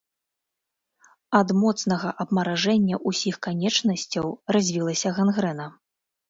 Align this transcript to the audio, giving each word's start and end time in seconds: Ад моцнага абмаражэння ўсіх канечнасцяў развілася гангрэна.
Ад 1.39 1.47
моцнага 1.63 2.09
абмаражэння 2.25 2.95
ўсіх 3.11 3.35
канечнасцяў 3.49 4.25
развілася 4.57 5.15
гангрэна. 5.21 5.69